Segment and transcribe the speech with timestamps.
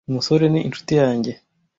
[0.09, 1.31] umusore ni inshuti yanjye.